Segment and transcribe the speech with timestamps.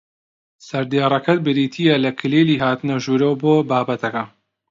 [0.67, 4.23] سەردێڕەکەت بریتییە لە کلیلی هاتنە ژوورەوە بۆ بابەتەکە